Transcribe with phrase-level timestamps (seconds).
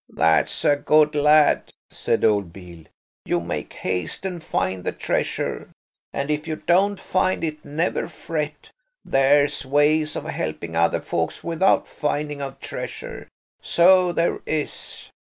[0.09, 2.85] "That's a good lad," said old Beale,
[3.23, 5.69] "you make haste and find the treasure.
[6.11, 8.71] And if you don't find it never fret;
[9.05, 13.27] there's ways of helping other folks without finding of treasure,
[13.61, 15.11] so there is.